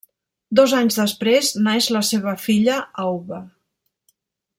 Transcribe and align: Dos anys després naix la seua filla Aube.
Dos 0.59 0.71
anys 0.77 0.95
després 1.01 1.51
naix 1.67 1.89
la 1.97 2.01
seua 2.13 2.33
filla 2.47 2.79
Aube. 3.05 3.43